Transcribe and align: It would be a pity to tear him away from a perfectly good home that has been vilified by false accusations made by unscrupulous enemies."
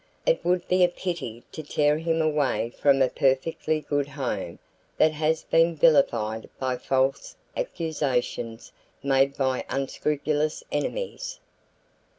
It 0.25 0.43
would 0.43 0.67
be 0.67 0.83
a 0.83 0.87
pity 0.87 1.43
to 1.51 1.61
tear 1.61 1.99
him 1.99 2.23
away 2.23 2.71
from 2.71 3.03
a 3.03 3.07
perfectly 3.07 3.81
good 3.81 4.07
home 4.07 4.57
that 4.97 5.11
has 5.11 5.43
been 5.43 5.75
vilified 5.75 6.49
by 6.57 6.77
false 6.79 7.35
accusations 7.55 8.71
made 9.03 9.37
by 9.37 9.63
unscrupulous 9.69 10.63
enemies." 10.71 11.39